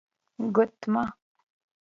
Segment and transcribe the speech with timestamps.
[0.41, 1.03] 💍 ګوتمه